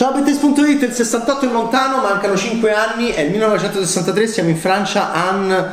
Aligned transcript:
Ciao 0.00 0.12
Bettes.it, 0.12 0.80
il 0.80 0.92
68 0.94 1.46
è 1.46 1.52
lontano, 1.52 2.00
mancano 2.00 2.34
5 2.34 2.72
anni, 2.72 3.08
è 3.10 3.20
il 3.20 3.32
1963, 3.32 4.26
siamo 4.28 4.48
in 4.48 4.56
Francia, 4.56 5.12
Anne 5.12 5.66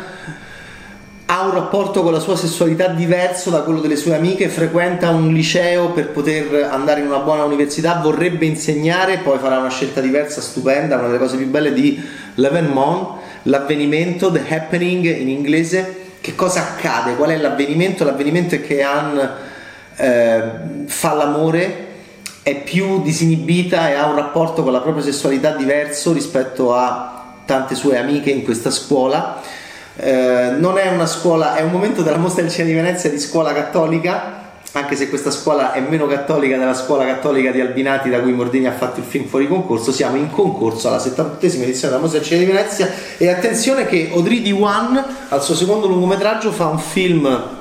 ha 1.27 1.45
un 1.45 1.53
rapporto 1.53 2.03
con 2.03 2.11
la 2.11 2.19
sua 2.19 2.35
sessualità 2.35 2.89
diverso 2.89 3.49
da 3.51 3.61
quello 3.61 3.79
delle 3.79 3.95
sue 3.95 4.15
amiche, 4.15 4.49
frequenta 4.49 5.11
un 5.11 5.31
liceo 5.31 5.91
per 5.91 6.09
poter 6.09 6.67
andare 6.69 6.99
in 6.99 7.07
una 7.07 7.19
buona 7.19 7.45
università, 7.45 8.01
vorrebbe 8.03 8.45
insegnare, 8.45 9.19
poi 9.19 9.37
farà 9.39 9.59
una 9.59 9.69
scelta 9.69 10.01
diversa, 10.01 10.41
stupenda, 10.41 10.97
una 10.97 11.07
delle 11.07 11.19
cose 11.19 11.37
più 11.37 11.47
belle 11.47 11.71
di 11.71 11.97
L'Evenement, 12.35 13.19
l'avvenimento, 13.43 14.29
the 14.29 14.43
happening 14.45 15.05
in 15.05 15.29
inglese. 15.29 15.99
Che 16.19 16.35
cosa 16.35 16.59
accade? 16.63 17.15
Qual 17.15 17.29
è 17.29 17.37
l'avvenimento? 17.37 18.03
L'avvenimento 18.03 18.55
è 18.55 18.61
che 18.61 18.81
Anne 18.81 19.29
eh, 19.95 20.41
fa 20.87 21.13
l'amore, 21.13 21.86
è 22.47 22.55
più 22.63 23.01
disinibita 23.01 23.89
e 23.89 23.95
ha 23.95 24.07
un 24.07 24.15
rapporto 24.15 24.63
con 24.63 24.71
la 24.71 24.79
propria 24.79 25.03
sessualità 25.03 25.51
diverso 25.51 26.13
rispetto 26.13 26.73
a 26.73 27.33
tante 27.43 27.75
sue 27.75 27.97
amiche 27.97 28.29
in 28.29 28.45
questa 28.45 28.71
scuola. 28.71 29.41
Eh, 29.97 30.53
non 30.57 30.77
è 30.77 30.87
una 30.87 31.07
scuola, 31.07 31.55
è 31.55 31.61
un 31.61 31.71
momento 31.71 32.03
della 32.03 32.15
mostra 32.15 32.43
del 32.43 32.51
cinema 32.51 32.69
di 32.69 32.85
Venezia 32.85 33.09
di 33.09 33.19
scuola 33.19 33.51
cattolica, 33.51 34.45
anche 34.71 34.95
se 34.95 35.09
questa 35.09 35.29
scuola 35.29 35.73
è 35.73 35.81
meno 35.81 36.07
cattolica 36.07 36.57
della 36.57 36.73
scuola 36.73 37.03
cattolica 37.03 37.51
di 37.51 37.59
Albinati 37.59 38.09
da 38.09 38.21
cui 38.21 38.31
Mordini 38.31 38.67
ha 38.67 38.71
fatto 38.71 39.01
il 39.01 39.05
film 39.05 39.25
fuori 39.25 39.49
concorso, 39.49 39.91
siamo 39.91 40.15
in 40.15 40.31
concorso 40.31 40.87
alla 40.87 40.99
78esima 40.99 41.63
edizione 41.63 41.95
della 41.95 41.99
mostra 41.99 42.19
del 42.19 42.27
cinema 42.29 42.45
di 42.45 42.55
Venezia. 42.55 42.89
E 43.17 43.27
attenzione 43.27 43.87
che 43.87 44.11
Odridi 44.13 44.53
One 44.53 45.03
al 45.27 45.43
suo 45.43 45.53
secondo 45.53 45.87
lungometraggio 45.87 46.53
fa 46.53 46.67
un 46.67 46.79
film 46.79 47.55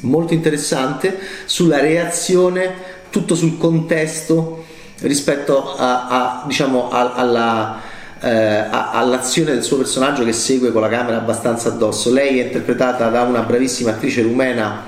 molto 0.00 0.34
interessante 0.34 1.18
sulla 1.44 1.80
reazione, 1.80 2.94
tutto 3.16 3.34
sul 3.34 3.56
contesto 3.56 4.64
rispetto 5.00 5.74
a, 5.74 6.08
a, 6.08 6.44
diciamo, 6.46 6.90
a, 6.90 7.14
alla 7.14 7.80
eh, 8.20 8.28
all'azione 8.28 9.52
del 9.52 9.62
suo 9.62 9.76
personaggio 9.76 10.24
che 10.24 10.32
segue 10.32 10.72
con 10.72 10.80
la 10.80 10.88
camera 10.88 11.18
abbastanza 11.18 11.68
addosso. 11.68 12.12
Lei 12.12 12.40
è 12.40 12.44
interpretata 12.44 13.08
da 13.08 13.22
una 13.22 13.40
bravissima 13.40 13.90
attrice 13.90 14.22
rumena 14.22 14.84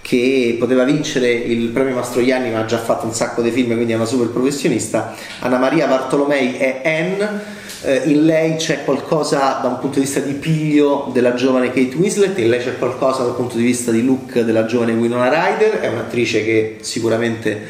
che 0.00 0.56
poteva 0.58 0.84
vincere 0.84 1.32
il 1.32 1.68
premio 1.68 1.94
Mastroianni 1.94 2.50
ma 2.50 2.60
ha 2.60 2.64
già 2.66 2.78
fatto 2.78 3.06
un 3.06 3.14
sacco 3.14 3.40
di 3.40 3.50
film 3.50 3.72
quindi 3.74 3.92
è 3.92 3.96
una 3.96 4.04
super 4.04 4.28
professionista 4.28 5.14
Anna 5.38 5.56
Maria 5.56 5.86
Bartolomei 5.86 6.56
è 6.58 6.82
Anne 6.84 7.40
eh, 7.84 8.02
in 8.06 8.24
lei 8.24 8.56
c'è 8.56 8.84
qualcosa 8.84 9.58
da 9.62 9.68
un 9.68 9.78
punto 9.78 9.98
di 9.98 10.04
vista 10.04 10.20
di 10.20 10.32
piglio 10.32 11.10
della 11.12 11.34
giovane 11.34 11.68
Kate 11.68 11.94
Winslet? 11.96 12.38
In 12.38 12.48
lei 12.48 12.60
c'è 12.60 12.78
qualcosa 12.78 13.22
dal 13.22 13.34
punto 13.34 13.56
di 13.56 13.64
vista 13.64 13.90
di 13.90 14.04
look 14.04 14.40
della 14.40 14.64
giovane 14.64 14.92
Winona 14.92 15.28
Ryder? 15.28 15.80
È 15.80 15.88
un'attrice 15.88 16.42
che 16.44 16.78
sicuramente 16.80 17.62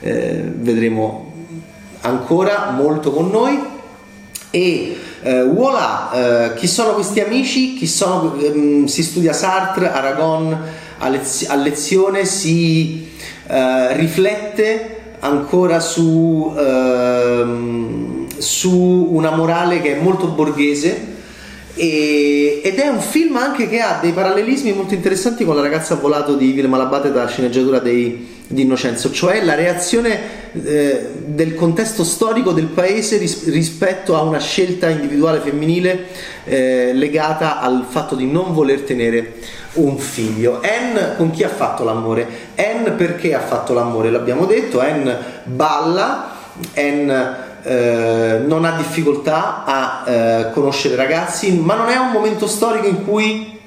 eh, 0.00 0.42
vedremo 0.54 1.32
ancora 2.02 2.70
molto 2.70 3.12
con 3.12 3.30
noi. 3.30 3.58
E 4.50 4.96
eh, 5.22 5.44
voilà, 5.44 6.50
eh, 6.50 6.54
chi 6.54 6.66
sono 6.66 6.92
questi 6.92 7.20
amici? 7.20 7.74
Chi 7.74 7.86
sono, 7.86 8.36
ehm, 8.38 8.84
si 8.84 9.02
studia 9.02 9.32
Sartre, 9.32 9.90
Aragon, 9.90 10.58
a, 10.98 11.08
lez- 11.08 11.48
a 11.48 11.54
lezione 11.54 12.26
si 12.26 13.08
eh, 13.46 13.96
riflette 13.96 15.00
ancora 15.20 15.80
su, 15.80 16.52
ehm, 16.56 18.21
su, 18.42 19.08
una 19.12 19.30
morale 19.30 19.80
che 19.80 19.96
è 19.96 20.00
molto 20.00 20.26
borghese 20.26 21.10
e, 21.74 22.60
ed 22.62 22.78
è 22.78 22.88
un 22.88 23.00
film 23.00 23.36
anche 23.36 23.68
che 23.68 23.80
ha 23.80 23.98
dei 24.00 24.12
parallelismi 24.12 24.72
molto 24.72 24.94
interessanti 24.94 25.44
con 25.44 25.56
la 25.56 25.62
ragazza 25.62 25.94
volato 25.94 26.34
di 26.34 26.52
Ville 26.52 26.68
Malabate 26.68 27.10
dalla 27.10 27.28
sceneggiatura 27.28 27.78
dei 27.78 28.40
di 28.52 28.62
Innocenzo, 28.62 29.10
cioè 29.10 29.42
la 29.42 29.54
reazione 29.54 30.20
eh, 30.62 31.08
del 31.24 31.54
contesto 31.54 32.04
storico 32.04 32.52
del 32.52 32.66
paese 32.66 33.16
ris- 33.16 33.48
rispetto 33.48 34.16
a 34.16 34.22
una 34.22 34.38
scelta 34.38 34.88
individuale 34.90 35.40
femminile 35.40 36.06
eh, 36.44 36.92
legata 36.92 37.60
al 37.60 37.86
fatto 37.88 38.14
di 38.14 38.26
non 38.26 38.52
voler 38.52 38.82
tenere 38.82 39.34
un 39.74 39.98
figlio. 39.98 40.60
Anne 40.62 41.16
con 41.16 41.30
chi 41.30 41.44
ha 41.44 41.48
fatto 41.48 41.82
l'amore? 41.82 42.26
Anne 42.56 42.90
perché 42.90 43.34
ha 43.34 43.40
fatto 43.40 43.72
l'amore? 43.72 44.10
L'abbiamo 44.10 44.44
detto, 44.44 44.80
Anne 44.80 45.16
balla, 45.44 46.36
Anne 46.74 47.50
eh, 47.62 48.40
non 48.44 48.64
ha 48.64 48.72
difficoltà 48.76 49.64
a 49.64 50.04
eh, 50.10 50.50
conoscere 50.52 50.96
ragazzi, 50.96 51.52
ma 51.52 51.74
non 51.74 51.88
è 51.88 51.96
un 51.96 52.10
momento 52.10 52.46
storico 52.46 52.86
in 52.86 53.04
cui 53.04 53.58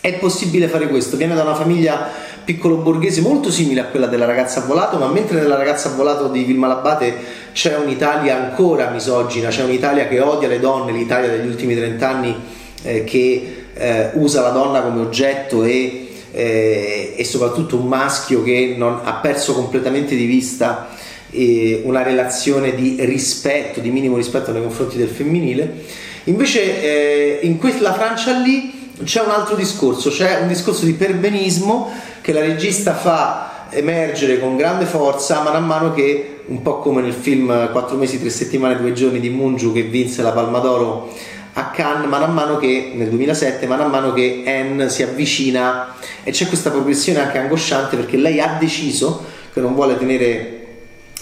è 0.00 0.14
possibile 0.14 0.68
fare 0.68 0.88
questo. 0.88 1.16
Viene 1.16 1.34
da 1.34 1.42
una 1.42 1.54
famiglia 1.54 2.26
piccolo 2.44 2.76
borghese 2.76 3.20
molto 3.20 3.50
simile 3.50 3.80
a 3.80 3.84
quella 3.84 4.06
della 4.06 4.24
ragazza 4.24 4.62
volato, 4.62 4.96
ma 4.96 5.08
mentre 5.08 5.38
nella 5.38 5.56
ragazza 5.56 5.90
volato 5.90 6.28
di 6.28 6.44
Vilma 6.44 6.66
Labate 6.66 7.14
c'è 7.52 7.76
un'Italia 7.76 8.36
ancora 8.36 8.88
misogina, 8.88 9.48
c'è 9.48 9.64
un'Italia 9.64 10.08
che 10.08 10.20
odia 10.20 10.48
le 10.48 10.58
donne, 10.58 10.92
l'Italia 10.92 11.28
degli 11.28 11.46
ultimi 11.46 11.74
trent'anni 11.76 12.34
eh, 12.82 13.04
che 13.04 13.66
eh, 13.74 14.10
usa 14.14 14.40
la 14.40 14.50
donna 14.50 14.80
come 14.80 15.00
oggetto 15.00 15.62
e, 15.62 16.08
eh, 16.32 17.14
e 17.16 17.24
soprattutto 17.24 17.76
un 17.76 17.86
maschio 17.86 18.42
che 18.42 18.74
non, 18.76 19.00
ha 19.02 19.14
perso 19.14 19.52
completamente 19.52 20.16
di 20.16 20.24
vista 20.24 20.88
eh, 21.30 21.82
una 21.84 22.02
relazione 22.02 22.74
di 22.74 22.96
rispetto, 23.00 23.80
di 23.80 23.90
minimo 23.90 24.16
rispetto 24.16 24.52
nei 24.52 24.62
confronti 24.62 24.96
del 24.96 25.08
femminile. 25.08 25.84
Invece 26.24 26.82
eh, 26.82 27.46
in 27.46 27.58
quella 27.58 27.92
Francia 27.92 28.38
lì 28.38 28.92
c'è 29.04 29.22
un 29.22 29.30
altro 29.30 29.54
discorso, 29.54 30.10
c'è 30.10 30.40
un 30.40 30.48
discorso 30.48 30.84
di 30.84 30.92
perbenismo 30.92 31.90
che 32.20 32.32
la 32.32 32.40
regista 32.40 32.94
fa 32.94 33.66
emergere 33.70 34.40
con 34.40 34.56
grande 34.56 34.86
forza 34.86 35.42
man 35.42 35.64
mano 35.64 35.92
che, 35.92 36.40
un 36.46 36.62
po' 36.62 36.78
come 36.78 37.02
nel 37.02 37.12
film 37.12 37.70
4 37.70 37.96
mesi, 37.96 38.18
3 38.18 38.30
settimane, 38.30 38.76
2 38.76 38.92
giorni 38.92 39.20
di 39.20 39.28
Mungiu 39.28 39.72
che 39.72 39.82
vinse 39.82 40.22
la 40.22 40.32
Palma 40.32 40.58
d'Oro 40.58 41.12
a 41.54 41.70
Cannes, 41.70 42.08
man 42.08 42.32
mano 42.32 42.56
che 42.56 42.92
nel 42.94 43.08
2007, 43.08 43.66
man 43.66 43.90
mano 43.90 44.12
che 44.12 44.44
Anne 44.46 44.88
si 44.88 45.02
avvicina 45.02 45.94
e 46.22 46.30
c'è 46.30 46.46
questa 46.46 46.70
progressione 46.70 47.20
anche 47.20 47.38
angosciante 47.38 47.96
perché 47.96 48.16
lei 48.16 48.40
ha 48.40 48.56
deciso 48.58 49.24
che 49.52 49.60
non 49.60 49.74
vuole 49.74 49.98
tenere 49.98 50.57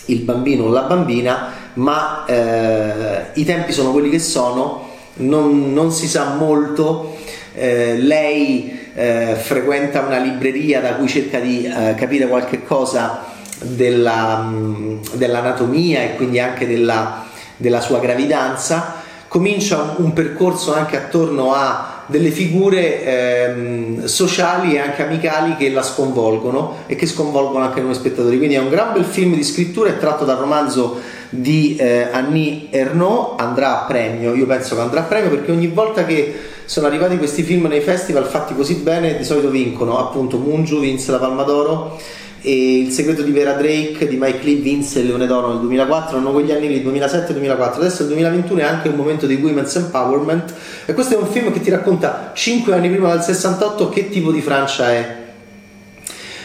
il 0.06 0.20
bambino 0.20 0.64
o 0.64 0.68
la 0.70 0.82
bambina, 0.82 1.52
ma 1.74 2.24
eh, 2.26 3.26
i 3.34 3.44
tempi 3.44 3.72
sono 3.72 3.92
quelli 3.92 4.10
che 4.10 4.18
sono, 4.18 4.88
non, 5.14 5.72
non 5.72 5.92
si 5.92 6.08
sa 6.08 6.34
molto 6.34 7.16
eh, 7.54 7.96
lei 7.96 8.90
eh, 8.94 9.34
frequenta 9.38 10.00
una 10.00 10.18
libreria 10.18 10.80
da 10.80 10.94
cui 10.94 11.08
cerca 11.08 11.38
di 11.38 11.64
eh, 11.64 11.94
capire 11.96 12.28
qualche 12.28 12.64
cosa 12.64 13.24
della, 13.60 14.36
mh, 14.36 14.56
mm, 14.56 14.98
dell'anatomia 15.14 16.02
e 16.02 16.16
quindi 16.16 16.38
anche 16.38 16.66
della, 16.66 17.24
della 17.56 17.80
sua 17.80 17.98
gravidanza, 17.98 19.02
comincia 19.28 19.80
un, 19.80 19.94
un, 19.96 20.12
percorso 20.12 20.74
anche 20.74 20.96
attorno 20.96 21.54
a 21.54 21.95
delle 22.06 22.30
figure 22.30 23.02
ehm, 23.02 24.04
sociali 24.04 24.74
e 24.74 24.78
anche 24.78 25.04
amicali 25.04 25.56
che 25.56 25.70
la 25.70 25.82
sconvolgono 25.82 26.84
e 26.86 26.94
che 26.96 27.06
sconvolgono 27.06 27.64
anche 27.64 27.80
noi 27.80 27.94
spettatori. 27.94 28.36
Quindi 28.38 28.54
è 28.54 28.60
un 28.60 28.68
gran 28.68 28.92
bel 28.92 29.04
film 29.04 29.34
di 29.34 29.44
scrittura, 29.44 29.90
è 29.90 29.98
tratto 29.98 30.24
dal 30.24 30.36
romanzo 30.36 31.00
di 31.30 31.76
eh, 31.76 32.08
Annie 32.12 32.68
Ernaux, 32.70 33.40
andrà 33.40 33.82
a 33.82 33.84
premio, 33.86 34.34
io 34.34 34.46
penso 34.46 34.74
che 34.74 34.80
andrà 34.80 35.00
a 35.00 35.04
premio 35.04 35.30
perché 35.30 35.50
ogni 35.50 35.66
volta 35.66 36.04
che 36.04 36.34
sono 36.64 36.86
arrivati 36.86 37.16
questi 37.16 37.42
film 37.42 37.66
nei 37.66 37.80
festival 37.80 38.26
fatti 38.26 38.54
così 38.54 38.74
bene 38.76 39.16
di 39.16 39.24
solito 39.24 39.50
vincono. 39.50 39.98
Appunto 39.98 40.38
Mungiu 40.38 40.80
vinse 40.80 41.12
la 41.12 41.18
Palma 41.18 41.42
d'Oro 41.42 41.98
e 42.42 42.78
Il 42.80 42.92
segreto 42.92 43.22
di 43.22 43.32
Vera 43.32 43.52
Drake 43.52 44.06
di 44.06 44.16
Mike 44.16 44.44
Lee 44.44 44.56
vinse 44.56 45.00
il 45.00 45.06
Leone 45.06 45.26
d'Oro 45.26 45.48
nel 45.48 45.60
2004 45.60 46.16
erano 46.16 46.32
quegli 46.32 46.52
anni 46.52 46.69
lì 46.69 46.84
2007-2004 46.84 47.74
adesso 47.76 48.02
il 48.02 48.08
2021 48.08 48.60
è 48.60 48.64
anche 48.64 48.88
un 48.88 48.94
momento 48.94 49.26
di 49.26 49.34
women's 49.34 49.74
empowerment. 49.76 50.52
E 50.84 50.94
questo 50.94 51.14
è 51.14 51.19
un 51.19 51.26
film 51.26 51.52
che 51.52 51.60
ti 51.60 51.70
racconta 51.70 52.32
5 52.34 52.72
anni 52.74 52.88
prima 52.88 53.12
del 53.12 53.22
68 53.22 53.88
che 53.88 54.08
tipo 54.08 54.30
di 54.30 54.41
Francia 54.41 54.92
è. 54.92 55.24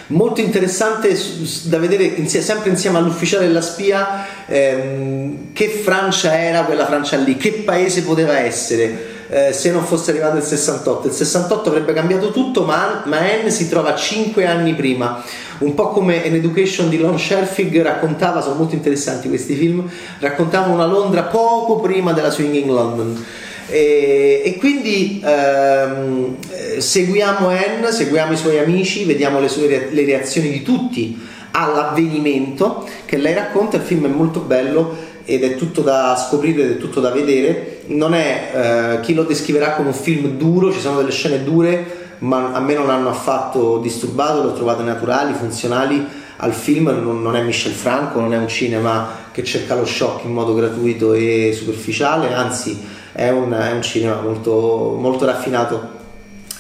Molto 0.08 0.42
interessante 0.42 1.18
da 1.66 1.78
vedere 1.78 2.28
sempre 2.28 2.70
insieme 2.70 2.98
all'ufficiale 2.98 3.48
della 3.48 3.62
spia 3.62 4.26
ehm, 4.46 5.54
che 5.54 5.70
Francia 5.70 6.38
era 6.38 6.64
quella 6.64 6.86
Francia 6.86 7.16
lì 7.16 7.38
che 7.38 7.62
paese 7.64 8.04
poteva 8.04 8.38
essere 8.38 9.11
eh, 9.32 9.54
se 9.54 9.72
non 9.72 9.86
fosse 9.86 10.12
arrivato 10.12 10.36
il 10.36 10.44
68. 10.44 11.08
Il 11.08 11.14
68 11.14 11.70
avrebbe 11.70 11.94
cambiato 11.94 12.32
tutto, 12.32 12.66
ma, 12.66 13.04
ma 13.06 13.20
Anne 13.20 13.50
si 13.50 13.70
trova 13.70 13.96
5 13.96 14.46
anni 14.46 14.74
prima. 14.74 15.24
Un 15.60 15.74
po' 15.74 15.90
come 15.90 16.26
An 16.26 16.34
Education 16.34 16.90
di 16.90 16.98
Lon 16.98 17.18
Shelfig 17.18 17.82
raccontava, 17.82 18.42
sono 18.42 18.56
molto 18.56 18.76
interessanti 18.76 19.30
questi 19.30 19.56
film, 19.56 19.90
raccontavano 20.20 20.74
una 20.74 20.86
Londra 20.86 21.24
poco 21.24 21.80
prima 21.80 22.12
della 22.12 22.30
Swinging 22.30 22.70
London. 22.70 23.26
E, 23.70 24.42
e, 24.44 24.58
quindi 24.58 25.22
ehm, 25.24 26.36
seguiamo 26.78 27.48
Anne, 27.48 27.90
seguiamo 27.90 28.34
i 28.34 28.38
suoi 28.38 28.60
amici, 28.60 29.06
vediamo 29.06 29.40
le, 29.40 29.48
sue, 29.48 29.88
le 29.92 30.06
reazioni 30.06 30.50
di 30.50 30.62
tutti 30.62 31.18
all'avvenimento 31.52 32.86
che 33.06 33.16
lei 33.16 33.34
racconta. 33.34 33.78
Il 33.78 33.84
film 33.84 34.08
è 34.08 34.10
molto 34.10 34.42
bello 34.42 35.10
ed 35.34 35.46
è 35.46 35.56
tutto 35.56 35.80
da 35.80 36.14
scoprire 36.18 36.64
ed 36.64 36.72
è 36.72 36.78
tutto 36.78 37.00
da 37.00 37.10
vedere. 37.10 37.84
Non 37.86 38.14
è 38.14 38.52
eh, 38.54 39.00
chi 39.00 39.14
lo 39.14 39.24
descriverà 39.24 39.76
come 39.76 39.88
un 39.88 39.94
film 39.94 40.28
duro, 40.36 40.74
ci 40.74 40.82
sono 40.82 40.98
delle 40.98 41.12
scene 41.12 41.42
dure, 41.42 42.16
ma 42.20 42.52
a 42.52 42.60
me 42.60 42.74
non 42.74 42.90
hanno 42.90 43.08
affatto 43.08 43.78
disturbato, 43.78 44.42
le 44.42 44.50
ho 44.50 44.54
trovate 44.54 44.84
naturali, 44.84 45.34
funzionali 45.34 46.06
al 46.38 46.54
film, 46.54 46.90
non, 47.02 47.22
non 47.22 47.38
è 47.38 47.42
Michel 47.44 47.72
Franco, 47.72 48.20
non 48.20 48.34
è 48.34 48.38
un 48.38 48.50
cinema 48.50 49.08
che 49.32 49.44
cerca 49.46 49.76
lo 49.76 49.86
shock 49.86 50.26
in 50.26 50.34
modo 50.34 50.54
gratuito 50.54 51.14
e 51.14 51.54
superficiale, 51.56 52.34
anzi 52.34 52.86
è 53.14 53.30
un, 53.30 53.52
è 53.54 53.72
un 53.72 53.82
cinema 53.82 54.20
molto, 54.20 54.98
molto 55.00 55.26
raffinato 55.26 56.00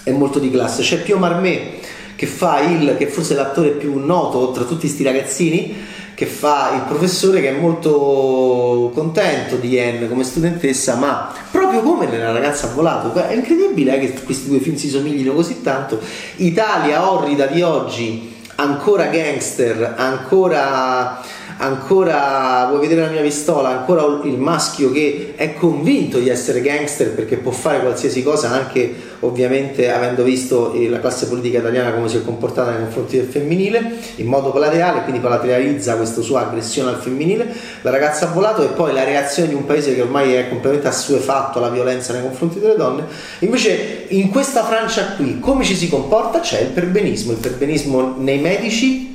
e 0.03 0.12
molto 0.13 0.39
di 0.39 0.50
classe. 0.50 0.81
C'è 0.81 1.01
Pio 1.01 1.18
Marmé 1.18 1.79
che 2.21 2.27
fa 2.27 2.59
il, 2.59 2.97
che 3.00 3.07
forse 3.07 3.33
è 3.33 3.35
l'attore 3.35 3.69
più 3.69 3.97
noto 3.97 4.51
tra 4.51 4.63
tutti 4.65 4.81
questi 4.81 5.01
ragazzini, 5.01 5.75
che 6.13 6.27
fa 6.27 6.71
il 6.75 6.81
professore 6.81 7.41
che 7.41 7.50
è 7.50 7.59
molto 7.59 8.91
contento 8.94 9.56
di 9.56 9.79
Anne 9.79 10.07
come 10.07 10.23
studentessa, 10.23 10.97
ma 10.97 11.33
proprio 11.50 11.81
come 11.81 12.06
nella 12.06 12.31
ragazza 12.31 12.68
volato. 12.75 13.12
È 13.19 13.33
incredibile 13.33 13.95
eh, 13.95 14.00
che 14.01 14.23
questi 14.23 14.50
due 14.50 14.59
film 14.59 14.75
si 14.75 14.89
somiglino 14.89 15.33
così 15.33 15.63
tanto. 15.63 16.00
Italia 16.35 17.12
orrida 17.12 17.47
di 17.47 17.63
oggi, 17.63 18.35
ancora 18.57 19.07
gangster, 19.07 19.95
ancora 19.97 21.23
ancora 21.57 22.65
vuoi 22.69 22.81
vedere 22.81 23.01
la 23.01 23.12
mia 23.12 23.21
pistola, 23.21 23.69
ancora 23.69 24.03
il 24.24 24.38
maschio 24.38 24.92
che 24.92 25.33
è 25.36 25.53
convinto 25.53 26.19
di 26.19 26.30
essere 26.30 26.62
gangster 26.62 27.12
perché 27.13 27.38
può 27.38 27.51
fare 27.51 27.80
qualsiasi 27.80 28.24
cosa 28.24 28.50
anche 28.50 29.09
ovviamente 29.21 29.92
avendo 29.92 30.24
visto 30.24 30.74
la 30.89 31.00
classe 31.00 31.27
politica 31.27 31.59
italiana 31.59 31.92
come 31.92 32.09
si 32.09 32.18
è 32.18 32.24
comportata 32.24 32.71
nei 32.71 32.81
confronti 32.81 33.18
del 33.18 33.27
femminile 33.27 33.98
in 34.15 34.27
modo 34.27 34.51
plateale, 34.51 35.03
quindi 35.03 35.19
platealizza 35.19 35.95
questa 35.95 36.21
sua 36.21 36.42
aggressione 36.42 36.89
al 36.89 36.98
femminile, 36.98 37.54
la 37.81 37.92
ragazza 37.92 38.27
ha 38.27 38.31
volato 38.31 38.63
e 38.63 38.68
poi 38.68 38.94
la 38.94 39.04
reazione 39.04 39.50
di 39.50 39.56
un 39.56 39.65
paese 39.65 39.94
che 39.94 40.01
ormai 40.01 40.33
è 40.33 40.50
completamente 40.50 40.88
assuefatto 40.88 41.59
alla 41.59 41.69
violenza 41.69 42.13
nei 42.13 42.21
confronti 42.21 42.59
delle 42.59 42.75
donne, 42.75 43.06
invece 43.39 44.06
in 44.09 44.30
questa 44.30 44.63
Francia 44.63 45.13
qui 45.15 45.39
come 45.39 45.63
ci 45.63 45.75
si 45.75 45.89
comporta? 45.89 46.39
C'è 46.39 46.62
il 46.62 46.69
perbenismo, 46.69 47.31
il 47.33 47.38
perbenismo 47.38 48.15
nei 48.18 48.39
medici 48.39 49.11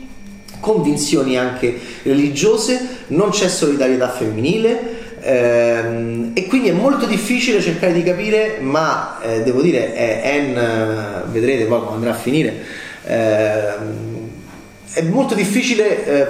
convinzioni 0.67 1.39
anche 1.39 1.79
religiose, 2.03 3.05
non 3.09 3.31
c'è 3.31 3.47
solidarietà 3.47 4.09
femminile 4.09 5.21
ehm, 5.21 6.33
e 6.35 6.47
quindi 6.49 6.71
è 6.71 6.73
molto 6.73 7.07
difficile 7.07 7.61
cercare 7.61 7.93
di 7.93 8.03
capire, 8.03 8.59
ma 8.61 9.21
eh, 9.23 9.45
devo 9.45 9.63
dire, 9.63 9.95
è 9.95 10.29
Anne, 10.29 11.23
vedrete 11.31 11.67
poi 11.67 11.79
come 11.85 11.95
andrà 11.95 12.11
a 12.11 12.15
finire, 12.15 12.65
ehm, 13.05 14.29
è 14.93 15.03
molto 15.03 15.37
difficile 15.37 16.05
eh, 16.05 16.27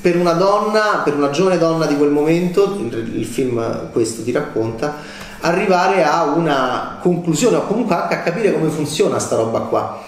per 0.00 0.14
una 0.14 0.34
donna, 0.34 1.02
per 1.02 1.16
una 1.16 1.30
giovane 1.30 1.58
donna 1.58 1.86
di 1.86 1.96
quel 1.96 2.10
momento, 2.10 2.78
il 2.80 3.24
film 3.24 3.90
questo 3.90 4.22
ti 4.22 4.30
racconta, 4.30 4.98
arrivare 5.40 6.04
a 6.04 6.22
una 6.22 6.98
conclusione 7.02 7.56
o 7.56 7.66
comunque 7.66 7.96
anche 7.96 8.14
a 8.14 8.20
capire 8.20 8.52
come 8.52 8.68
funziona 8.68 9.18
sta 9.18 9.34
roba 9.34 9.58
qua. 9.62 10.04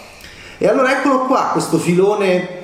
E 0.58 0.68
allora 0.68 0.96
eccolo 0.96 1.22
qua, 1.22 1.50
questo 1.52 1.78
filone 1.78 2.57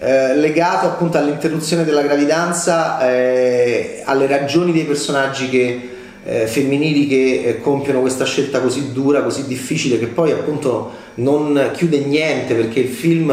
eh, 0.00 0.36
legato 0.36 0.86
appunto 0.86 1.18
all'interruzione 1.18 1.84
della 1.84 2.02
gravidanza, 2.02 3.00
eh, 3.10 4.02
alle 4.04 4.28
ragioni 4.28 4.72
dei 4.72 4.84
personaggi 4.84 5.48
che, 5.48 5.90
eh, 6.24 6.46
femminili 6.46 7.08
che 7.08 7.42
eh, 7.44 7.60
compiono 7.60 8.00
questa 8.00 8.24
scelta 8.24 8.60
così 8.60 8.92
dura, 8.92 9.22
così 9.22 9.46
difficile, 9.46 9.98
che 9.98 10.06
poi 10.06 10.30
appunto 10.30 10.92
non 11.14 11.70
chiude 11.74 11.98
niente 11.98 12.54
perché 12.54 12.78
il 12.80 12.88
film 12.88 13.30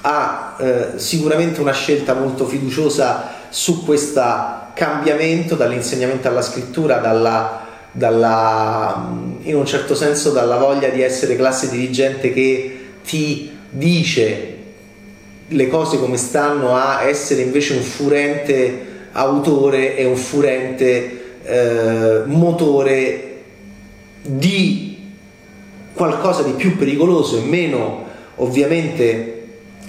ha 0.00 0.56
eh, 0.58 0.86
sicuramente 0.96 1.60
una 1.60 1.72
scelta 1.72 2.14
molto 2.14 2.46
fiduciosa 2.46 3.34
su 3.48 3.84
questo 3.84 4.22
cambiamento 4.74 5.54
dall'insegnamento 5.54 6.26
alla 6.26 6.42
scrittura, 6.42 6.96
dalla, 6.96 7.64
dalla, 7.92 9.08
in 9.42 9.54
un 9.54 9.66
certo 9.66 9.94
senso 9.94 10.32
dalla 10.32 10.56
voglia 10.56 10.88
di 10.88 11.00
essere 11.00 11.36
classe 11.36 11.70
dirigente 11.70 12.32
che 12.32 12.78
ti 13.04 13.56
dice 13.70 14.55
le 15.48 15.68
cose 15.68 15.98
come 15.98 16.16
stanno 16.16 16.74
a 16.74 17.02
essere 17.02 17.42
invece 17.42 17.74
un 17.74 17.82
furente 17.82 18.94
autore 19.12 19.96
e 19.96 20.04
un 20.04 20.16
furente 20.16 21.38
eh, 21.44 22.22
motore 22.24 23.42
di 24.22 25.14
qualcosa 25.94 26.42
di 26.42 26.52
più 26.52 26.76
pericoloso 26.76 27.38
e 27.38 27.42
meno 27.42 28.04
ovviamente 28.36 29.32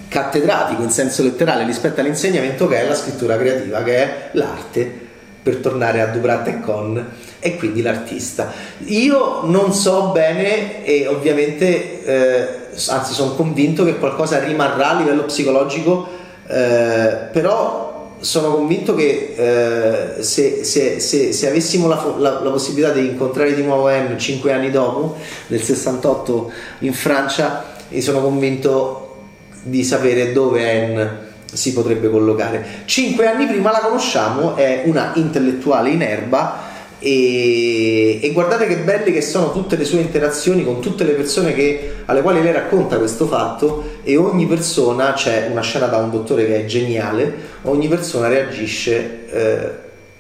cattedratico 0.08 0.84
in 0.84 0.90
senso 0.90 1.24
letterale 1.24 1.66
rispetto 1.66 2.00
all'insegnamento 2.00 2.68
che 2.68 2.82
è 2.82 2.88
la 2.88 2.96
scrittura 2.96 3.38
creativa, 3.38 3.84
che 3.84 3.96
è 3.96 4.30
l'arte 4.34 5.07
per 5.48 5.58
tornare 5.58 6.02
a 6.02 6.08
Dubrat 6.08 6.46
e 6.50 6.60
Con 6.60 7.06
e 7.40 7.56
quindi 7.56 7.82
l'artista. 7.82 8.52
Io 8.88 9.46
non 9.46 9.74
so 9.74 10.10
bene 10.10 10.84
e 10.84 11.08
ovviamente 11.08 12.04
eh, 12.04 12.48
anzi 12.90 13.14
sono 13.14 13.34
convinto 13.34 13.86
che 13.86 13.98
qualcosa 13.98 14.40
rimarrà 14.40 14.90
a 14.90 15.00
livello 15.00 15.24
psicologico, 15.24 16.06
eh, 16.48 17.30
però 17.32 18.16
sono 18.20 18.56
convinto 18.56 18.94
che 18.94 19.36
eh, 20.18 20.22
se, 20.22 20.66
se, 20.66 21.00
se, 21.00 21.32
se, 21.32 21.48
avessimo 21.48 21.88
la, 21.88 22.14
la, 22.18 22.42
la, 22.42 22.50
possibilità 22.50 22.92
di 22.92 23.08
incontrare 23.08 23.54
di 23.54 23.62
nuovo 23.62 23.88
Anne 23.88 24.18
cinque 24.18 24.52
anni 24.52 24.70
dopo, 24.70 25.16
nel 25.48 25.62
68 25.62 26.52
in 26.80 26.94
Francia, 26.94 27.64
e 27.88 28.02
sono 28.02 28.20
convinto 28.20 29.16
di 29.62 29.82
sapere 29.86 30.34
dove 30.34 30.70
Anne 30.70 31.27
si 31.54 31.74
potrebbe 31.74 32.10
collocare. 32.10 32.84
Cinque 32.86 33.28
anni 33.28 33.46
prima 33.46 33.72
la 33.72 33.80
conosciamo, 33.80 34.56
è 34.56 34.84
una 34.86 35.12
intellettuale 35.16 35.90
in 35.90 36.02
erba 36.02 36.76
e, 37.00 38.20
e, 38.22 38.32
guardate 38.32 38.66
che 38.66 38.78
belle 38.78 39.12
che 39.12 39.22
sono 39.22 39.52
tutte 39.52 39.76
le 39.76 39.86
sue 39.86 40.00
interazioni 40.00 40.64
con 40.64 40.82
tutte 40.82 41.04
le 41.04 41.14
persone 41.14 41.54
che, 41.54 41.94
alle 42.06 42.22
quali 42.22 42.42
lei 42.42 42.52
racconta 42.52 42.98
questo 42.98 43.28
fatto 43.28 44.00
e 44.04 44.18
ogni 44.18 44.48
persona, 44.48 45.14
c'è 45.14 45.48
una 45.52 45.62
scena 45.62 45.86
da 45.86 45.98
un 45.98 46.10
dottore 46.10 46.48
che 46.48 46.62
è 46.62 46.66
geniale, 46.66 47.34
ogni 47.64 47.88
persona 47.88 48.28
reagisce, 48.28 49.30
eh, 49.30 49.70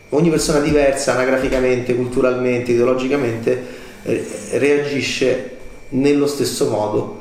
ogni 0.09 0.29
persona 0.29 0.59
diversa 0.59 1.13
anagraficamente, 1.13 1.95
culturalmente, 1.95 2.71
ideologicamente, 2.71 3.63
eh, 4.03 4.25
reagisce 4.51 5.55
nello 5.89 6.27
stesso 6.27 6.69
modo 6.69 7.16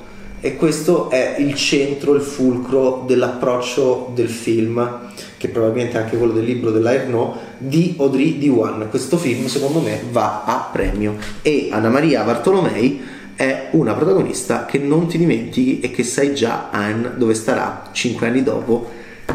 e 0.47 0.55
questo 0.55 1.11
è 1.11 1.35
il 1.39 1.55
centro, 1.57 2.15
il 2.15 2.21
fulcro 2.21 3.03
dell'approccio 3.05 4.13
del 4.15 4.29
film 4.29 5.11
che 5.37 5.49
probabilmente 5.49 5.99
è 5.99 6.03
anche 6.03 6.17
quello 6.17 6.33
del 6.33 6.45
libro 6.45 6.71
della 6.71 6.95
Ernaud, 6.95 7.35
di 7.59 7.97
Audrey 7.99 8.39
Diwan. 8.39 8.87
Questo 8.89 9.17
film 9.17 9.47
secondo 9.47 9.81
me 9.81 10.05
va 10.09 10.45
a 10.45 10.69
premio 10.71 11.17
e 11.43 11.71
Anna 11.73 11.89
Maria 11.89 12.23
Bartolomei 12.23 13.03
è 13.35 13.71
una 13.73 13.95
protagonista 13.95 14.67
che 14.67 14.79
non 14.79 15.09
ti 15.09 15.19
dimentichi 15.19 15.81
e 15.81 15.91
che 15.91 16.05
sai 16.05 16.33
già 16.33 16.69
Anne 16.71 17.15
dove 17.17 17.35
starà 17.35 17.89
cinque 17.91 18.29
anni 18.29 18.45
dopo 18.45 18.89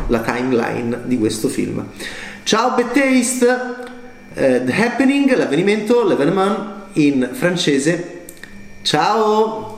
la 0.08 0.20
timeline 0.20 1.02
di 1.04 1.18
questo 1.18 1.50
film. 1.50 1.86
Ciao 2.44 2.74
Bad 2.74 2.94
Taste, 2.94 3.48
uh, 3.48 4.64
The 4.64 4.74
Happening, 4.74 5.36
l'avvenimento, 5.36 6.08
l'evenement 6.08 6.58
in 6.94 7.32
francese. 7.34 8.20
Ciao! 8.82 9.71